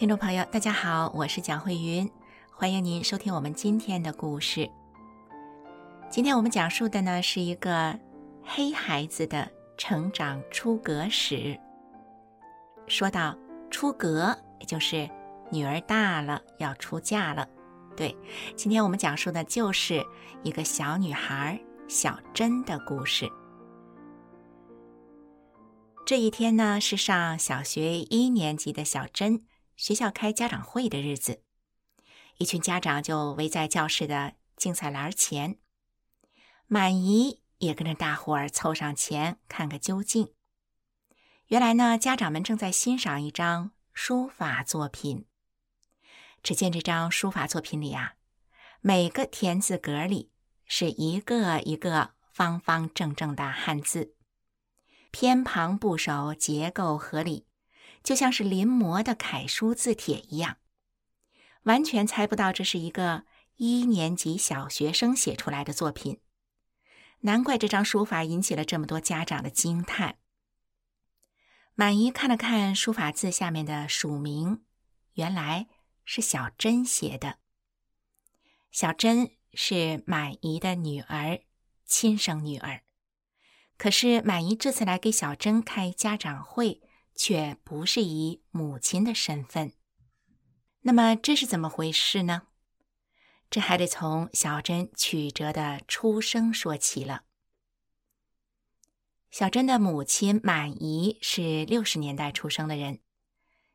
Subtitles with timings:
[0.00, 2.10] 听众朋友，大家好，我是蒋慧云，
[2.50, 4.66] 欢迎您收听我们今天的故事。
[6.08, 8.00] 今天我们讲述的呢是一个
[8.42, 11.60] 黑孩子的成长出阁史。
[12.86, 13.36] 说到
[13.70, 15.06] 出阁，也就是
[15.50, 17.46] 女儿大了要出嫁了。
[17.94, 18.16] 对，
[18.56, 20.02] 今天我们讲述的就是
[20.42, 23.30] 一个小女孩小珍的故事。
[26.06, 29.42] 这一天呢是上小学一年级的小珍。
[29.80, 31.42] 学校开家长会的日子，
[32.36, 35.56] 一群家长就围在教室的竞赛栏前，
[36.66, 40.34] 满姨也跟着大伙儿凑上前看个究竟。
[41.46, 45.24] 原来呢，家长们正在欣赏一张书法作品。
[46.42, 48.16] 只见这张书法作品里啊，
[48.82, 50.30] 每个田字格里
[50.66, 54.14] 是一个一个方方正正的汉字，
[55.10, 57.46] 偏旁部首结构合理。
[58.02, 60.56] 就像是临摹的楷书字帖一样，
[61.64, 63.24] 完全猜不到这是一个
[63.56, 66.20] 一年级小学生写出来的作品。
[67.20, 70.16] 难怪这张书法引起了这么多家长的惊叹。
[71.74, 74.64] 满姨看了看书法字下面的署名，
[75.14, 75.68] 原来
[76.04, 77.38] 是小珍写的。
[78.70, 81.40] 小珍是满姨的女儿，
[81.84, 82.82] 亲生女儿。
[83.76, 86.82] 可是满姨这次来给小珍开家长会。
[87.22, 89.74] 却不是以母亲的身份，
[90.80, 92.46] 那么这是怎么回事呢？
[93.50, 97.24] 这还得从小珍曲折的出生说起了。
[99.30, 103.00] 小珍的母亲满姨是六十年代出生的人，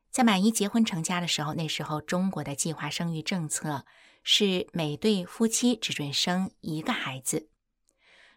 [0.09, 3.85] 在满姨结婚成家的时候，那时候中国的计划生育政策
[4.23, 7.51] 是每对夫妻只准生一个孩子，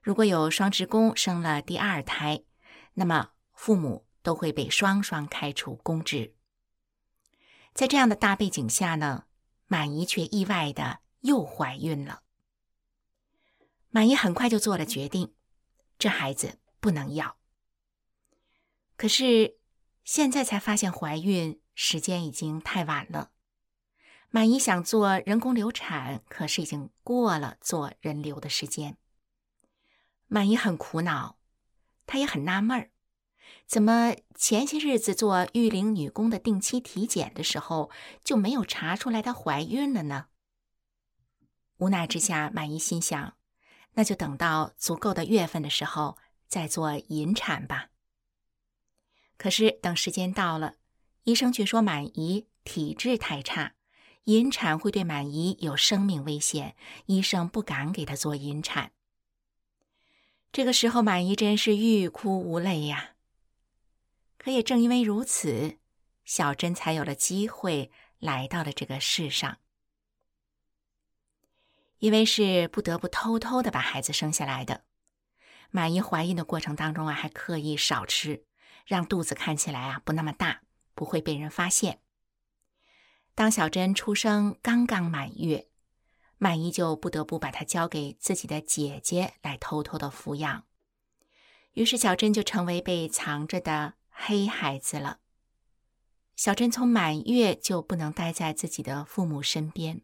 [0.03, 2.43] 如果有双职工生了第二胎，
[2.93, 4.07] 那么父母。
[4.23, 6.34] 都会被双双开除公职。
[7.75, 9.27] 在这样的大背景下呢，
[9.67, 12.23] 满姨却意外的又怀孕了。
[13.91, 15.34] 满姨很快就做了决定，
[15.99, 17.37] 这孩子不能要。
[18.97, 19.59] 可是
[20.05, 23.31] 现在才发现怀孕，时间已经太晚了。
[24.31, 28.99] 满姨想做人工流产，可是已经过了做人流的时间。
[30.27, 31.39] 满姨很苦恼，
[32.06, 32.91] 她也很纳闷儿。
[33.67, 37.91] 怎么前些日子做育龄女工的定期体检的时候
[38.25, 40.27] 就没有查出来她怀孕了呢？
[41.79, 43.35] 无奈之下，满姨心想，
[43.93, 47.91] 那就等到足够的月份的时候再做引产吧。
[49.37, 50.75] 可是等时间到了，
[51.25, 53.75] 医生却说满姨体质太差，
[54.25, 56.75] 引产会对满姨有生命危险，
[57.07, 58.93] 医生不敢给她做引产。
[60.51, 63.11] 这个时候，满姨真是欲哭无泪呀。
[64.38, 65.78] 可也正因为如此，
[66.25, 69.59] 小珍才有了机会来到了这个世上。
[71.99, 74.84] 因为是不得不偷偷的把孩子生下来的，
[75.71, 78.47] 满姨怀孕的过程当中啊，还刻意少吃，
[78.87, 80.62] 让肚子看起来啊不那么大，
[80.94, 82.00] 不会被人发现。
[83.34, 85.69] 当小珍出生刚刚满月，
[86.38, 90.66] 满姨就不得不把她交给自己的姐姐来偷偷的抚养，
[91.72, 93.94] 于是小珍就成为被藏着的。
[94.21, 95.21] 黑孩子了，
[96.37, 100.03] 小珍从满月就不能待在自己的父母身边，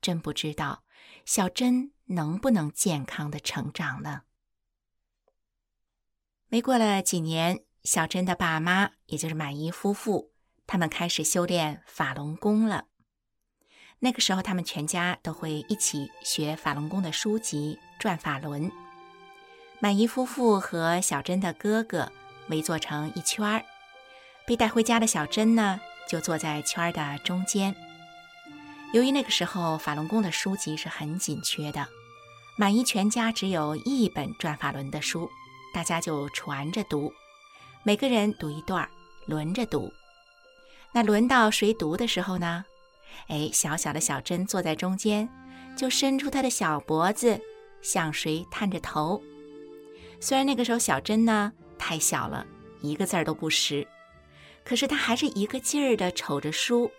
[0.00, 0.82] 真不知道
[1.26, 4.22] 小珍能不能健康的成长呢？
[6.48, 10.32] 没过了几年，小珍的爸妈，也就是满姨夫妇，
[10.66, 12.86] 他们开始修炼法轮功了。
[14.00, 18.72] 那个时候，他们全家都会一起学法轮功的书籍，转法轮。
[19.80, 22.10] 满姨夫妇和小珍的哥哥。
[22.48, 23.64] 围坐成一圈儿，
[24.46, 27.74] 被带回家的小珍呢，就坐在圈儿的中间。
[28.92, 31.86] 由于那个时候法轮功的书籍是很紧缺的，
[32.56, 35.28] 满姨全家只有一本转法轮的书，
[35.74, 37.12] 大家就传着读，
[37.82, 38.88] 每个人读一段，
[39.26, 39.92] 轮着读。
[40.92, 42.64] 那轮到谁读的时候呢？
[43.28, 45.28] 哎，小小的小珍坐在中间，
[45.76, 47.40] 就伸出他的小脖子
[47.82, 49.20] 向谁探着头。
[50.20, 51.52] 虽然那个时候小珍呢
[51.86, 52.46] 太小了，
[52.80, 53.86] 一个字儿都不识，
[54.64, 56.90] 可是他还是一个劲儿地瞅着书，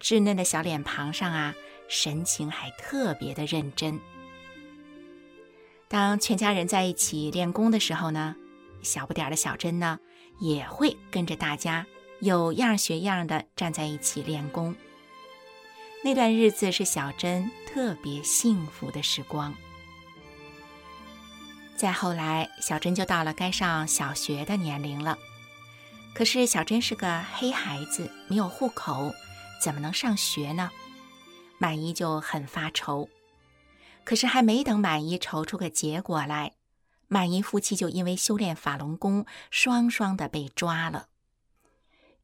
[0.00, 1.54] 稚嫩的小脸庞上啊，
[1.86, 4.00] 神情还特别的认真。
[5.86, 8.34] 当全家人在一起练功的时候呢，
[8.82, 10.00] 小不点儿的小珍呢，
[10.40, 11.86] 也会跟着大家
[12.18, 14.74] 有样学样的站在一起练功。
[16.02, 19.54] 那段日子是小珍特别幸福的时光。
[21.80, 25.16] 再后来，小珍就到了该上小学的年龄了。
[26.12, 29.14] 可是小珍是个黑孩子，没有户口，
[29.62, 30.70] 怎么能上学呢？
[31.56, 33.08] 满姨就很发愁。
[34.04, 36.52] 可是还没等满姨愁出个结果来，
[37.08, 41.06] 满姨夫妻就因为修炼法轮功，双双的被抓了。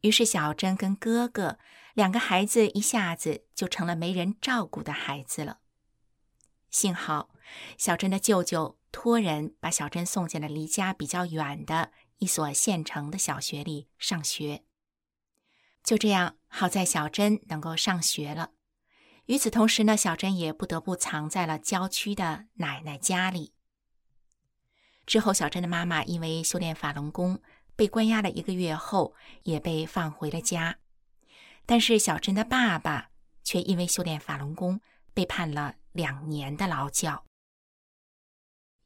[0.03, 1.59] 于是小珍跟哥哥
[1.95, 5.61] 两个孩子一下子就成了没人照顾的孩子了。
[6.71, 7.31] 幸好
[7.79, 8.77] 小珍的舅舅。
[8.93, 14.65] 托人把小珍送进了离家比较远的一所县城的小学里上学。
[15.83, 18.51] 就这样，好在小珍能够上学了。
[19.27, 23.53] 与此同时呢，小珍也不得不藏在了郊区的奶奶家里。
[25.05, 27.41] 之后，小珍的妈妈因为修炼法轮功
[27.77, 30.79] 被关押了一个月后，也被放回了家。
[31.65, 33.11] 但是，小珍的爸爸
[33.45, 34.81] 却因为修炼法轮功
[35.13, 37.25] 被判了两年的劳教。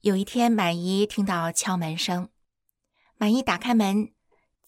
[0.02, 2.30] 有一天，满姨听到敲门声，
[3.18, 4.14] 满姨打开门，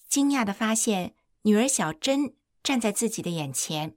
[0.06, 1.14] 惊讶地发现
[1.44, 3.96] 女儿小珍站在自己的眼前。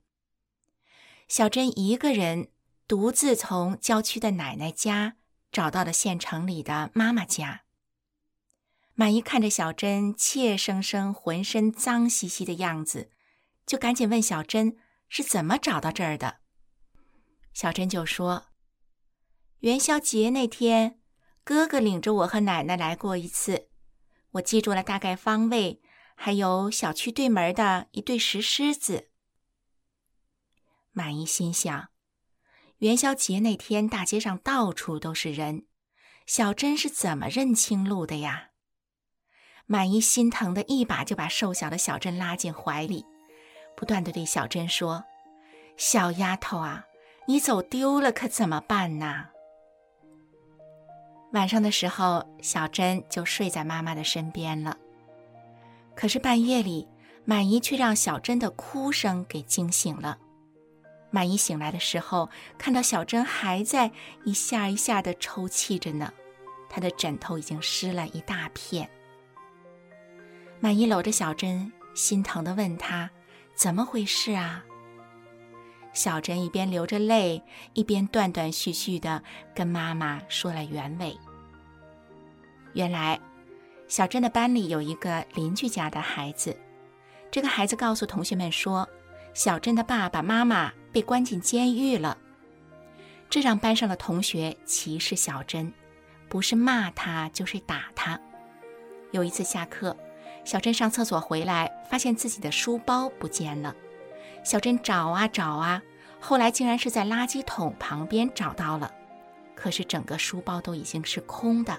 [1.27, 2.51] 小珍一个人
[2.87, 5.17] 独自从郊区的奶奶家
[5.51, 7.63] 找到了县城里的妈妈家。
[8.93, 13.11] 满姨看着小珍怯生生、浑身脏兮兮的样子，
[13.65, 14.77] 就赶紧问小珍
[15.09, 16.37] 是怎么找到这儿的。
[17.51, 18.45] 小珍就说
[19.59, 21.01] ：“元宵节那天。”
[21.45, 23.69] 哥哥领着我和奶奶来过一次，
[24.31, 25.79] 我记住了大概方位，
[26.15, 29.11] 还有小区对门的一对石狮子。
[30.91, 31.89] 满姨心想，
[32.79, 35.67] 元宵节那天大街上到处都是人，
[36.25, 38.49] 小珍是怎么认清路的呀？
[39.67, 43.05] 满姨心疼的一把就把瘦小的小珍拉进怀里，
[43.77, 45.03] 不断的对小珍说
[45.77, 46.85] ：“小丫头啊，
[47.27, 49.27] 你走丢了可怎么办呢？”
[51.35, 54.77] 晚上的时候，小珍就睡在妈妈的身边了。
[55.93, 56.87] 可是半夜里，
[57.25, 60.17] 满姨却让小珍的哭声给惊醒了。
[61.11, 63.91] 满姨醒来的时候，看到小珍还在
[64.23, 66.13] 一下一下的抽泣着呢，
[66.69, 68.89] 她的枕头已经湿了一大片。
[70.61, 73.11] 满姨搂着小珍，心疼地问她
[73.53, 74.63] ：“怎么回事啊？”
[75.95, 77.41] 小珍一边流着泪，
[77.73, 79.23] 一边断断续续地
[79.55, 81.17] 跟妈妈说了原委。
[82.73, 83.17] 原来，
[83.87, 86.55] 小珍的班里有一个邻居家的孩子，
[87.31, 88.87] 这个孩子告诉同学们说，
[89.33, 92.17] 小珍的爸爸妈妈被关进监狱了。
[93.29, 95.73] 这让班上的同学歧视小珍，
[96.27, 98.19] 不是骂她就是打她。
[99.11, 99.95] 有一次下课，
[100.43, 103.73] 小珍上厕所回来，发现自己的书包不见了。
[104.45, 105.81] 小珍找啊找啊，
[106.21, 108.93] 后来竟然是在垃圾桶旁边找到了，
[109.55, 111.75] 可是整个书包都已经是空的。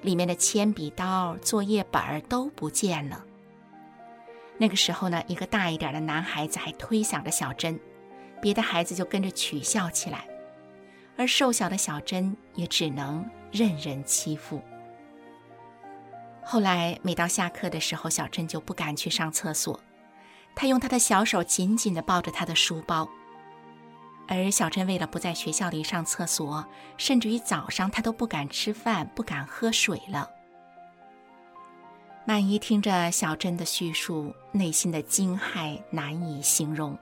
[0.00, 3.24] 里面的铅笔刀、作业本都不见了。
[4.56, 7.78] 那个时候呢，一个大一点的男孩子还推搡着小珍，
[8.40, 10.26] 别的孩子就跟着取笑起来，
[11.16, 14.62] 而瘦小的小珍也只能任人欺负。
[16.42, 19.78] 后来每到下课的时候，小珍就不敢去上厕所，
[20.60, 23.08] 他用他的小手紧紧地抱着他的书包。
[24.26, 30.28] 而小珍为了不在学校里上厕所，甚至于早上她都不敢吃饭，不敢喝水了。
[32.24, 36.98] 满姨听着小珍的叙述，内心的惊骇难以形容。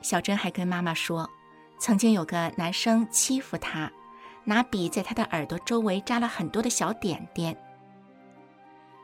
[0.00, 1.28] 小珍还跟妈妈说，
[1.78, 3.92] 曾经有个男生欺负她，
[4.44, 7.54] 拿笔在她的耳朵周围扎了很多的小点点。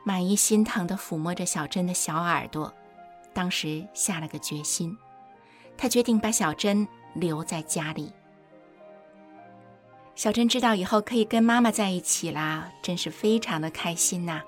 [0.03, 2.73] 满姨心疼地抚摸着小珍的小耳朵，
[3.33, 4.97] 当时下了个决心。
[5.77, 8.11] 他决定把小珍留在家里。
[10.15, 14.41] 小珍知道以后可以跟妈妈在一起啦，真是非常的开心呐！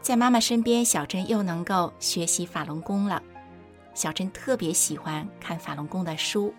[0.00, 3.22] 在妈妈身边，小珍又能够学习法轮功了。
[3.94, 6.52] 小珍特别喜欢看法轮功的书，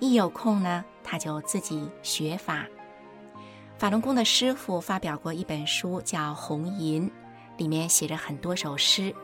[0.00, 2.66] 一有空呢，她就自己学法。
[3.78, 7.08] 法轮功的师傅发表过一本书，叫《红银》，
[7.56, 9.14] 里面写着很多首诗。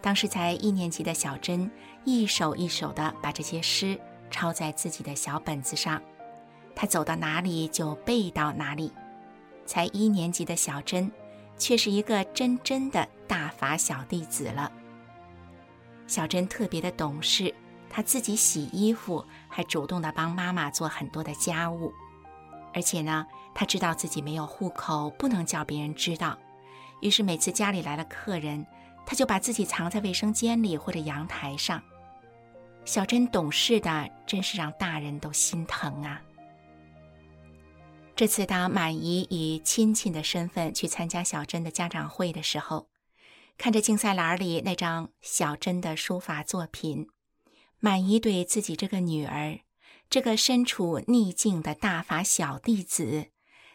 [0.00, 1.70] 当时才一年级的小珍，
[2.04, 3.98] 一首一首的把这些诗
[4.30, 6.00] 抄在自己的小本子上，
[6.74, 8.92] 她走到哪里就背到哪里。
[9.66, 11.10] 才一年级的小珍，
[11.58, 14.72] 却是一个真真的大法小弟子了。
[16.06, 17.54] 小珍特别的懂事，
[17.90, 21.92] 她自己洗衣服，还主动的帮妈妈做很多的家务。
[22.72, 26.38] 而且呢，她知道自己没有户口，不能叫别人知道。
[27.00, 28.66] 于是每次家里来了客人，
[29.08, 31.82] 他就把自己藏在卫生间里或者阳台上。
[32.84, 36.20] 小珍懂事的，真是让大人都心疼啊。
[38.14, 42.90] 这次当满姨以亲戚的身份去参加小珍的家长会的时候，
[43.56, 47.08] 看着竞赛栏里那张小珍的书法作品，
[47.78, 49.60] 满姨对自己这个女儿，
[50.10, 53.28] 这个身处逆境的大法小弟子，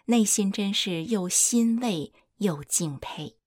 [0.06, 3.38] 内心真是又欣慰又敬佩。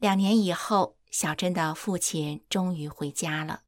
[0.00, 3.64] 两年以后，小珍的父亲终于回家了。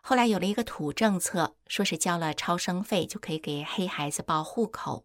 [0.00, 5.04] 后来有了一个土政策，说是交了超生费就可以给黑孩子报户口。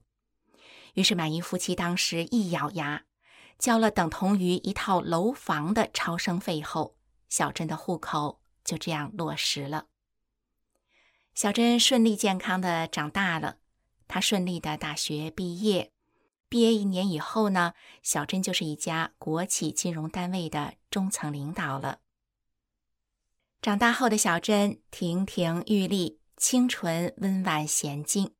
[0.94, 3.06] 于是满姨夫妻当时一咬牙，
[3.58, 6.96] 交了等同于一套楼房的超生费后，
[7.28, 9.88] 小珍的户口就这样落实了。
[11.34, 13.58] 小珍顺利健康的长大了，
[14.08, 15.92] 她顺利的大学毕业。
[16.50, 22.00] 毕业一年以后呢，小珍就是一家国企金融单位的中层领导了。
[23.62, 28.34] 长大后的小珍亭亭玉立，清纯温婉娴静，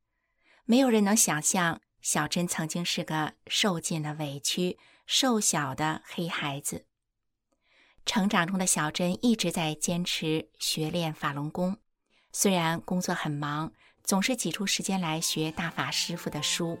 [0.64, 6.86] 没有人能想象小珍曾经是个受尽了委屈、瘦小的黑孩子。
[8.06, 11.76] 成长中的小珍一直在坚持学练法轮功，
[12.32, 16.78] 虽然工作很忙，总是挤出时间来学大法师父的书，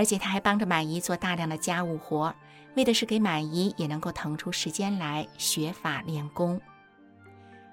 [0.00, 2.34] 而且他还帮着满姨做大量的家务活，
[2.74, 6.58] 为的是给满姨也能够腾出时间来学法练功。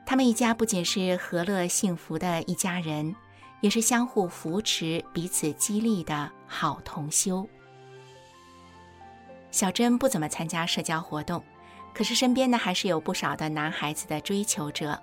[0.05, 3.15] 他们一家不仅是和乐幸福的一家人，
[3.61, 7.47] 也是相互扶持、彼此激励的好同修。
[9.49, 11.41] 小珍不怎么参加社交活动，
[11.93, 15.01] 可是身边呢还是有不少的男孩子的追求者。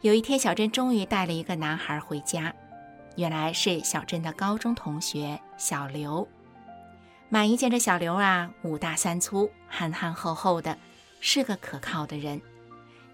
[0.00, 2.50] 有一天，小珍终于带了一个男孩回家，
[3.16, 6.26] 原来是小珍的高中同学小刘。
[7.28, 10.78] 满姨见这小刘啊，五大三粗、憨憨厚厚的，
[11.20, 12.40] 是个可靠的人。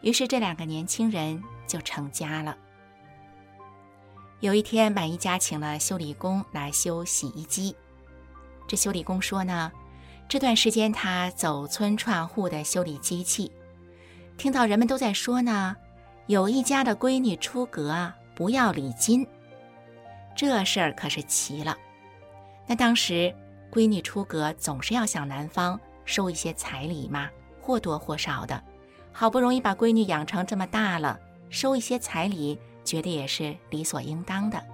[0.03, 2.57] 于是这两个年轻人就成家了。
[4.41, 7.77] 有一天，满姨家请了修理工来修洗衣机。
[8.67, 9.71] 这修理工说呢，
[10.29, 13.53] 这段时间他走村串户的修理机器，
[14.39, 15.77] 听到人们都在说呢，
[16.27, 19.27] 有一家的闺女出阁啊不要礼金，
[20.35, 21.77] 这事儿可是奇了。
[22.67, 23.35] 那当时
[23.71, 27.29] 闺女出阁总是要向男方收一些彩礼嘛，
[27.61, 28.63] 或多或少的。
[29.13, 31.19] 好不容易把闺女养成这么大了，
[31.51, 34.65] 收一些彩礼，觉得也是理所应当的。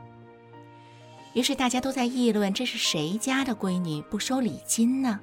[1.33, 5.19] 于是大家都在议论：这是谁家的闺女不收礼金呢？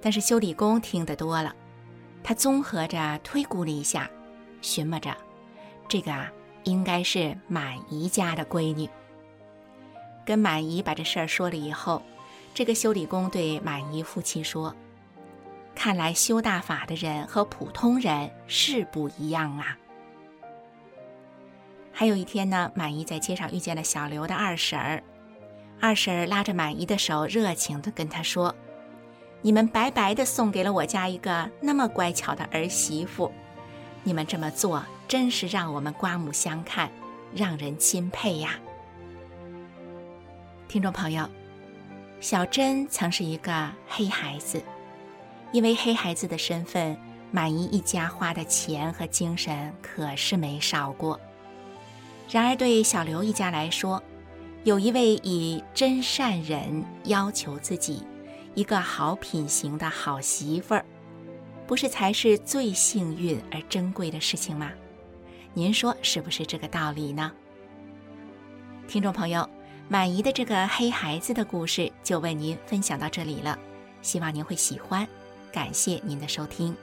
[0.00, 1.54] 但是修理工听得多了，
[2.22, 4.08] 他综合着推估了一下，
[4.60, 5.16] 寻摸着，
[5.88, 6.30] 这个啊，
[6.68, 8.88] 应该是满姨家的闺女。
[10.24, 12.02] 跟满姨把这事儿说了以后，
[12.52, 14.74] 这个修理工对满姨夫妻说。
[15.74, 19.78] 看来修大法的人和普通人是不一样啊。
[21.92, 25.02] 还有一天呢，满姨在街上遇见了小刘的二婶儿，
[25.80, 28.52] 二婶儿拉着满姨的手，热情地跟她说
[29.40, 33.32] ：“你们白白的送给了我家一个那么乖巧的儿媳妇，
[34.08, 36.90] 你们这么做真是让我们刮目相看，
[37.34, 38.58] 让人钦佩呀。”
[40.66, 41.28] 听众朋友，
[42.18, 44.62] 小珍曾是一个黑孩子。
[45.52, 46.96] 因为黑孩子的身份，
[47.30, 51.20] 满姨一家花的钱和精神可是没少过。
[52.30, 54.02] 然而，对小刘一家来说，
[54.64, 58.02] 有一位以真善忍要求自己，
[58.54, 60.82] 一个好品行的好媳妇儿，
[61.68, 64.72] 不是才是最幸运而珍贵的事情吗？
[65.52, 67.30] 您说是不是这个道理呢？
[68.88, 69.46] 听众朋友，
[69.86, 73.58] 满姨的这个黑孩子的故事就为您分享到这里了，
[74.00, 75.06] 希望您会喜欢。
[75.52, 76.74] 感谢您的收听。